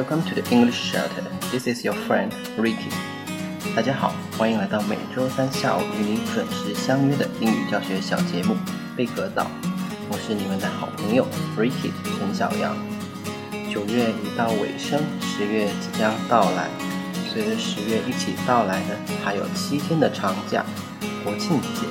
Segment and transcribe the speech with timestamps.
[0.00, 1.22] Welcome to the English Shelter.
[1.52, 2.90] This is your friend Ricky.
[3.76, 8.54] 大家好，欢迎来到每周三下午与你准时相约的英语教学小节目
[8.96, 9.42] 《贝壳岛》。
[10.08, 12.74] 我是你们的好朋友 Ricky 陈小阳。
[13.70, 16.70] 九月已到尾声，十月即将到来。
[17.30, 20.64] 随着十月一起到来的，还有七天的长假，
[21.22, 21.84] 国庆节。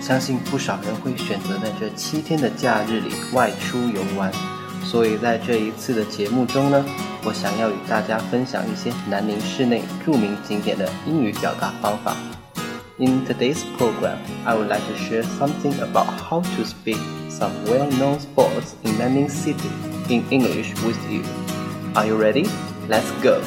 [0.00, 4.30] 相信不少人会选择在这七天的假日里外出游玩。
[4.83, 6.85] 所以在这一次的节目中呢，
[7.23, 12.15] 我想要与大家分享一些南宁市内着名景点的英语表达方法。
[12.97, 18.75] In today's program, I would like to share something about how to speak some well-known sports
[18.83, 19.69] in Nanning City
[20.07, 21.21] in English with you.
[21.93, 22.47] Are you ready?
[22.87, 23.41] Let's go!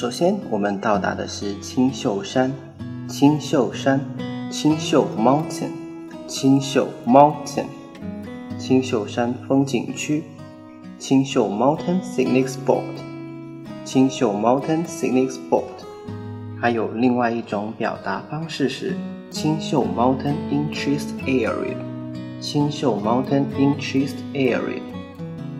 [0.00, 2.50] 首先，我们到达的是青秀山。
[3.06, 4.00] 青秀山，
[4.50, 5.72] 青秀 Mountain，
[6.26, 7.66] 青秀 Mountain，
[8.58, 10.24] 青秀山风景区。
[10.98, 12.80] 青秀 Mountain Scenic Spot，
[13.84, 15.64] 青秀 Mountain Scenic Spot。
[16.58, 18.96] 还有另外一种表达方式是
[19.30, 21.76] 青秀 Mountain Interest Area，
[22.40, 24.80] 青秀 Mountain Interest Area。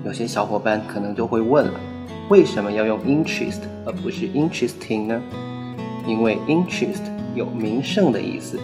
[0.03, 1.79] 有些小伙伴可能就会问了。
[2.30, 5.22] 为什么要用 interest 而不是 interesting 呢？
[6.08, 7.02] 因为 interest
[7.36, 8.60] 有名胜的意思，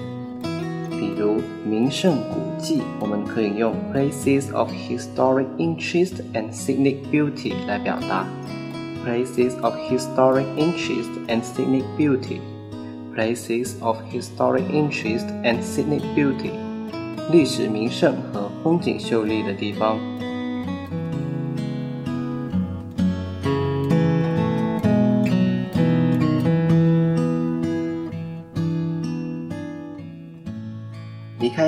[0.90, 8.26] 比如名胜古迹，我们可以用 places of historic interest and scenic beauty 来表达。
[9.06, 16.52] places of historic interest and scenic beauty。places of historic interest and scenic beauty。
[17.32, 20.00] 历史名胜和风景秀丽的地方。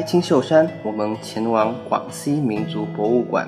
[0.09, 3.47] 青秀山，我们前往广西民族博物馆。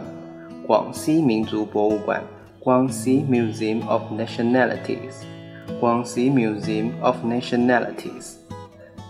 [0.66, 2.22] 广西民族博物馆，
[2.59, 5.25] 广西 Museum of Nationalities，
[5.81, 8.34] 广西 Museum of Nationalities。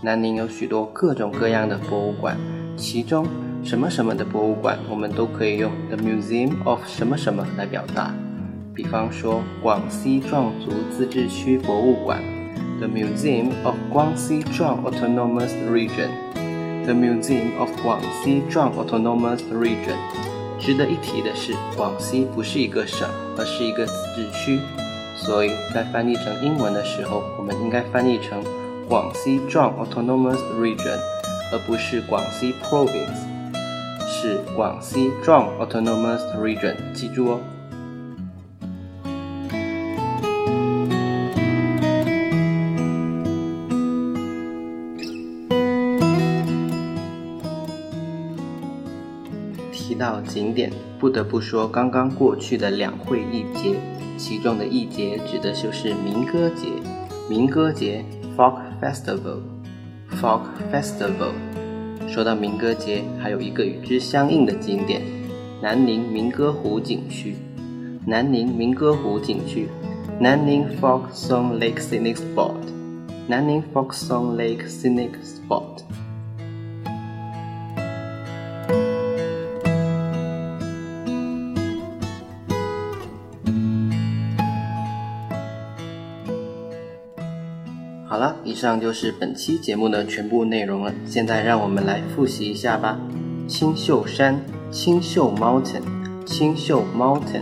[0.01, 2.37] 南宁有许多各种各样的博物馆，
[2.77, 3.27] 其中
[3.61, 8.13] 什么什么的博物馆，我们都可以用 The Museum of 什么什么来表达。
[8.73, 12.23] 比方说，广西壮族自治区博物馆
[12.79, 16.30] ，The Museum of 广西壮 Autonomous Region。
[16.85, 19.97] The Museum of Guangxi Zhuang Autonomous Region。
[20.59, 24.59] 值得一提的是，广西不是一个省，而是一个自治区，
[25.15, 28.43] 所以在翻译成英文的时候，我们应该翻译成
[28.87, 30.99] 广西壮 Autonomous Region，
[31.51, 33.25] 而不是广西 Province，
[34.07, 37.39] 是广西壮 Autonomous Region，记住哦。
[50.11, 50.69] 到景点，
[50.99, 53.79] 不得不说刚刚过去的两会一节，
[54.17, 56.67] 其中的一节指的就是民歌节。
[57.29, 58.03] 民歌节
[58.35, 61.31] （Folk Festival），Folk Festival。
[62.09, 65.01] 说到民歌节，还有一个与之相应的景点——
[65.63, 67.37] 南宁民歌湖景区。
[68.05, 69.69] 南宁民歌湖景区，
[70.19, 72.51] 南宁 Folk Song Lake Scenic Spot，
[73.27, 75.81] 南宁 Folk Song Lake Scenic Spot。
[88.21, 90.93] 好了，以上就是本期节目的全部内容了。
[91.07, 92.99] 现在让我们来复习一下吧。
[93.47, 94.39] 青秀山，
[94.69, 95.81] 青秀 mountain，
[96.23, 97.41] 青秀 mountain，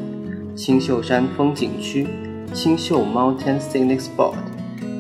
[0.56, 2.08] 青秀山风景区，
[2.54, 4.36] 青秀 mountain scenic spot，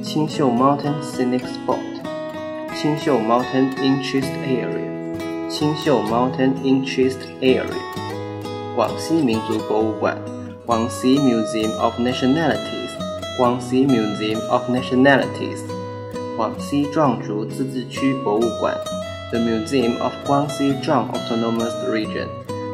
[0.03, 1.79] 青秀 mountain scenic spot，
[2.75, 7.63] 青秀 mountain interest area，青秀 mountain interest area，
[8.75, 10.17] 广西民族博物馆，
[10.65, 12.78] 广西 Museum of Nationality）
[13.38, 15.60] 广西 Museum of Nationalities，
[16.36, 18.74] 广西壮族自治区博物馆。
[19.32, 22.28] The Museum of Guangxi Zhuang Autonomous Region,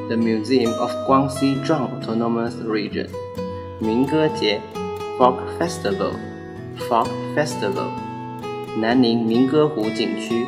[0.09, 3.09] the Museum of Guangxi Zhuang Autonomous Region.
[3.79, 4.61] 民歌节
[5.19, 6.12] Folk Festival,
[6.89, 7.89] Folk Festival.
[8.79, 10.45] 南宁民歌湖景区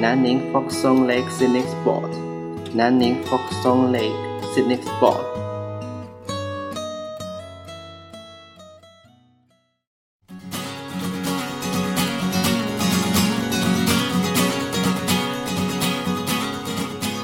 [0.00, 2.08] 南宁 Folk Song Lake Scenic Spot,
[2.72, 4.14] 南宁 Folk Song Lake
[4.54, 5.20] Scenic Spot.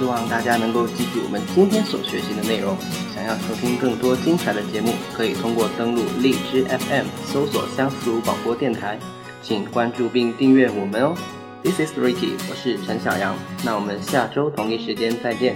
[0.01, 2.75] 希望大家能够记住我们今天所学习的内容。
[3.13, 8.97] 想要收听更多精彩的节目，可以通过登录荔枝 FM 搜索“相思湖广播电台”，
[9.43, 11.13] 请关注并订阅我们哦。
[11.61, 15.55] This is Ricky，我是陈小阳，那我们下周同一时间再见。